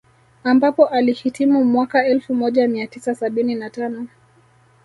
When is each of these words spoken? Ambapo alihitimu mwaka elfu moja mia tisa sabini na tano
Ambapo 0.43 0.85
alihitimu 0.85 1.63
mwaka 1.65 2.05
elfu 2.05 2.35
moja 2.35 2.67
mia 2.67 2.87
tisa 2.87 3.15
sabini 3.15 3.55
na 3.55 3.69
tano 3.69 4.07